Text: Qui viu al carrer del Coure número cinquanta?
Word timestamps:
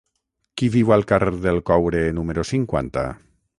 Qui 0.61 0.69
viu 0.75 0.93
al 0.95 1.05
carrer 1.11 1.35
del 1.45 1.61
Coure 1.71 2.03
número 2.21 2.49
cinquanta? 2.55 3.07